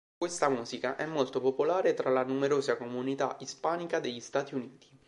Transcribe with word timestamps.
Questa 0.17 0.49
musica 0.49 0.95
è 0.95 1.05
molto 1.05 1.39
popolare 1.39 1.93
tra 1.93 2.09
la 2.09 2.23
numerosa 2.23 2.75
comunità 2.75 3.35
ispanica 3.41 3.99
degli 3.99 4.19
Stati 4.19 4.55
Uniti. 4.55 4.87